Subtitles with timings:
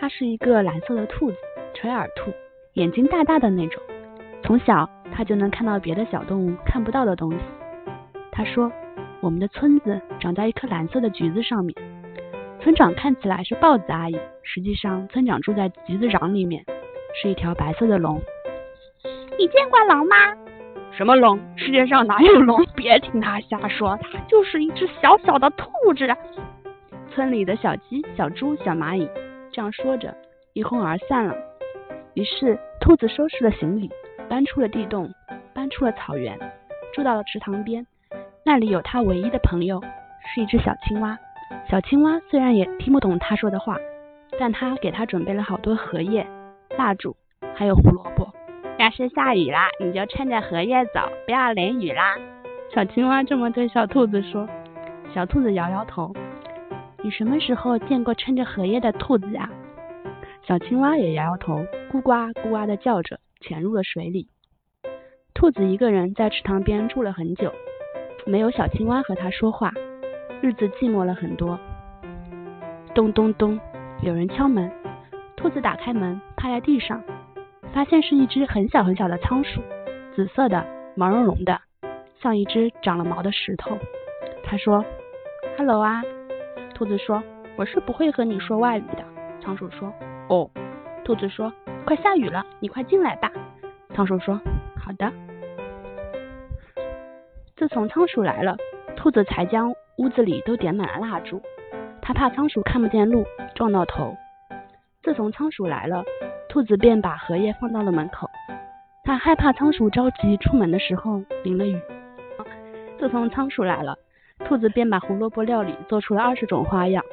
[0.00, 1.36] 它是一个蓝色的兔子，
[1.74, 2.32] 垂耳兔，
[2.72, 3.82] 眼睛大大的那种。
[4.42, 7.38] 从小它就能看到别的小动物看不到的东西。
[8.32, 8.72] 他说
[9.20, 11.76] ：“我们的村子长在一棵蓝色的橘子上面。
[12.60, 16.64] 村长看起来是豹子阿姨，实际上村长住在橘子瓤里面，
[17.20, 18.18] 是一条白色的龙。
[19.38, 20.16] 你见过狼吗？
[20.92, 21.38] 什么龙？
[21.56, 22.64] 世界上哪有龙？
[22.74, 26.08] 别听他瞎说，它就是一只小小的兔子。
[27.12, 29.29] 村里的小鸡、小猪、小蚂蚁这
[29.60, 30.16] 这样说着，
[30.54, 31.36] 一哄而散了。
[32.14, 33.90] 于是兔子收拾了行李，
[34.26, 35.12] 搬出了地洞，
[35.52, 36.34] 搬出了草原，
[36.94, 37.86] 住到了池塘边。
[38.42, 39.78] 那里有他唯一的朋友，
[40.32, 41.18] 是一只小青蛙。
[41.68, 43.76] 小青蛙虽然也听不懂他说的话，
[44.38, 46.26] 但他给他准备了好多荷叶、
[46.78, 47.14] 蜡烛，
[47.54, 48.32] 还有胡萝卜。
[48.78, 52.16] 要是下雨啦，你就趁着荷叶走，不要淋雨啦。
[52.74, 54.48] 小青蛙这么对小兔子说。
[55.12, 56.14] 小兔子摇摇头
[57.02, 59.50] ：“你什么时候见过撑着荷叶的兔子呀？”
[60.42, 64.28] 小青蛙也摇摇头，咕呱咕呱的叫着，潜入了水里。
[65.34, 67.52] 兔子一个人在池塘边住了很久。
[68.26, 69.72] 没有小青蛙和它说话，
[70.42, 71.58] 日子寂寞了很多。
[72.94, 73.58] 咚咚咚，
[74.02, 74.70] 有人敲门。
[75.36, 77.02] 兔子打开门，趴在地上，
[77.72, 79.62] 发现是一只很小很小的仓鼠，
[80.14, 81.58] 紫色的，毛茸茸的，
[82.20, 83.78] 像一只长了毛的石头。
[84.44, 84.84] 他说
[85.56, 86.02] ：“Hello 啊。”
[86.80, 87.22] 兔子说
[87.58, 89.04] ：“我是不会和你说外语的。”
[89.44, 89.92] 仓鼠说
[90.30, 90.50] ：“哦。”
[91.04, 91.52] 兔子说
[91.84, 93.30] ：“快下雨了，你快进来吧。”
[93.94, 94.40] 仓鼠说
[94.80, 95.12] ：“好的。”
[97.54, 98.56] 自从仓鼠来了，
[98.96, 101.42] 兔子才将屋子里都点满了蜡烛。
[102.00, 104.16] 他怕仓鼠看不见路，撞到头。
[105.02, 106.02] 自从仓鼠来了，
[106.48, 108.26] 兔子便把荷叶放到了门口。
[109.04, 111.78] 他害怕仓鼠着急出门的时候淋了雨。
[112.98, 113.98] 自从仓鼠来了，
[114.50, 117.04] 兔子便把胡萝卜料理做出了二十种花样。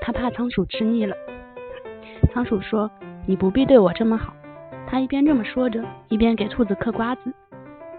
[0.00, 1.14] 他怕仓鼠吃腻了。
[2.32, 2.90] 仓鼠说
[3.28, 4.34] ：“你不必对我这么好。”
[4.88, 7.30] 他一边这么说着，一边给兔子嗑瓜子。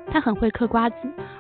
[0.07, 0.95] 他很会嗑瓜子，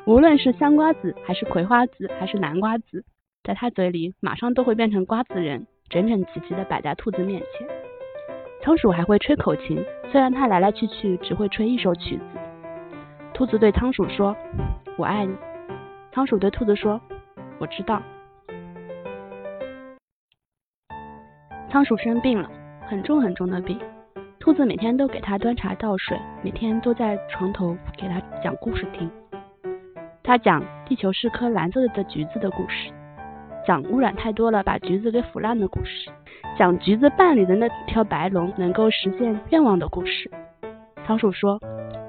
[0.05, 3.03] 无论是香瓜子，还是葵花籽，还是南瓜子，
[3.43, 7.67] 在他嘴里马上都会变成瓜子仁，整整齐齐的摆在兔子面前。
[8.61, 12.23] 仓鼠还会吹口琴，虽然它来来去去只会吹一首曲子。
[13.33, 14.37] 兔子对仓鼠说
[14.95, 15.35] ：“我爱你。”
[16.13, 17.01] 仓鼠对兔子说
[17.59, 18.01] ：“我知道。”
[21.71, 22.49] 仓鼠生病了，
[22.87, 23.77] 很重很重的病。
[24.39, 29.09] 兔子每天都给它端茶倒水，每天都在床头给它讲故事听。
[30.23, 32.91] 它讲地球是颗蓝色的橘子的故事，
[33.65, 36.09] 讲污染太多了把橘子给腐烂的故事，
[36.57, 40.31] 讲橘子瓣里的那条白龙能够实现愿望的故事。
[41.05, 41.59] 仓鼠说：“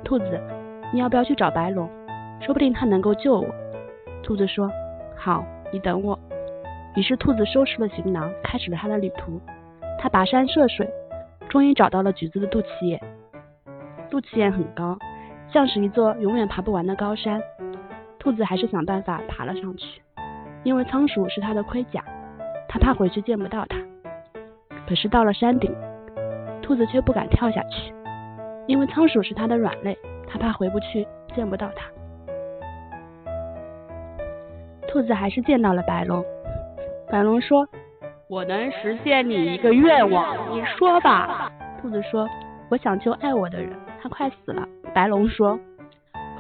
[0.05, 0.41] 兔子，
[0.93, 1.91] 你要不要去找白龙？
[2.41, 3.47] 说不定他能够救我。”
[4.23, 4.71] 兔子说
[5.17, 6.19] ：“好，你等我。”
[6.95, 9.41] 于是兔子收拾了行囊，开始了他的旅途。
[9.99, 10.89] 他跋山涉水。
[11.49, 13.01] 终于找到了橘子的肚脐眼，
[14.11, 14.99] 肚脐眼很高，
[15.49, 17.41] 像是一座永远爬不完的高山。
[18.19, 20.03] 兔子还是想办法爬了上去，
[20.65, 22.05] 因为仓鼠是它的盔甲，
[22.69, 23.79] 它怕回去见不到它。
[24.89, 25.73] 可是到了山顶，
[26.61, 27.95] 兔子却不敢跳下去，
[28.67, 31.87] 因为仓鼠是它的软肋，它怕回不去见不到它。
[34.97, 36.25] 兔子还是见到了白龙，
[37.11, 37.69] 白龙说。
[38.29, 41.53] 我能实现你一个愿望，你说吧。
[41.83, 42.27] 兔子说
[42.71, 43.71] ：“我想救爱我的人，
[44.01, 45.61] 他快死了。”白龙说：“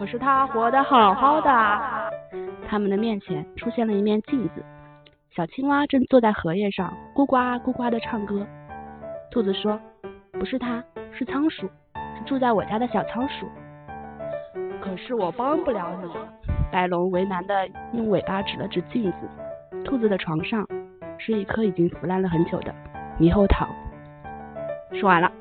[0.00, 1.50] 可是他活得好好的。”
[2.66, 4.64] 他们的面前出现了一面镜子，
[5.34, 8.46] 小青蛙正坐在荷叶上，咕呱咕呱的唱歌。
[9.30, 9.78] 兔子说
[10.32, 11.68] ：“不是他，是仓鼠，
[12.16, 13.46] 是住在我家的小仓鼠。”
[14.80, 16.10] 可是我帮不了你。
[16.76, 19.16] 白龙为难的用尾巴指了指镜子，
[19.82, 20.68] 兔子的床上。
[21.16, 22.74] 是一颗已经腐烂了很久的
[23.18, 23.66] 猕猴桃。
[24.92, 25.32] 说完了。